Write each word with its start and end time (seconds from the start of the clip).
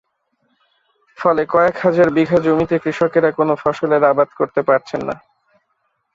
ফলে 1.17 1.41
কয়েক 1.49 1.75
হাজার 1.77 2.07
বিঘা 2.15 2.37
জমিতে 2.45 2.75
কৃষকেরা 2.83 3.29
কোনো 3.31 3.53
ফসলের 3.63 4.03
আবাদ 4.03 4.29
করতে 4.39 4.61
পারছেন 4.69 5.01
না। 5.07 5.15